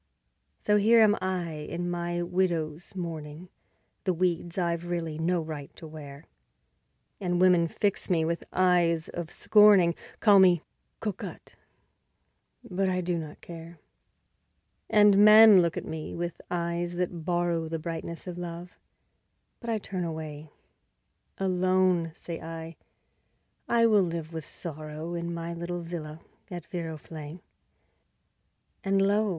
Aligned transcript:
So 0.57 0.77
here 0.77 0.99
am 1.01 1.15
I 1.21 1.51
in 1.51 1.87
my 1.87 2.23
widow's 2.23 2.95
mourning, 2.95 3.49
The 4.03 4.15
weeds 4.15 4.57
I've 4.57 4.87
really 4.87 5.19
no 5.19 5.39
right 5.43 5.69
to 5.75 5.85
wear; 5.85 6.25
And 7.19 7.39
women 7.39 7.67
fix 7.67 8.09
me 8.09 8.25
with 8.25 8.43
eyes 8.51 9.09
of 9.09 9.29
scorning, 9.29 9.93
Call 10.19 10.39
me 10.39 10.63
"cocotte", 11.01 11.53
but 12.63 12.89
I 12.89 13.01
do 13.01 13.15
not 13.19 13.41
care. 13.41 13.77
And 14.89 15.19
men 15.19 15.61
look 15.61 15.77
at 15.77 15.85
me 15.85 16.15
with 16.15 16.41
eyes 16.49 16.95
that 16.95 17.23
borrow 17.23 17.67
The 17.67 17.77
brightness 17.77 18.25
of 18.25 18.39
love, 18.39 18.79
but 19.59 19.69
I 19.69 19.77
turn 19.77 20.03
away; 20.03 20.49
Alone, 21.37 22.11
say 22.15 22.41
I, 22.41 22.75
I 23.69 23.85
will 23.85 24.01
live 24.01 24.33
with 24.33 24.47
Sorrow, 24.47 25.13
In 25.13 25.31
my 25.31 25.53
little 25.53 25.81
villa 25.83 26.21
at 26.49 26.65
Viroflay. 26.67 27.39
And 28.83 28.99
lo! 28.99 29.29